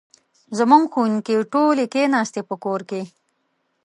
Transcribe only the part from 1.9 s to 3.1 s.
کښېناستي په کور کې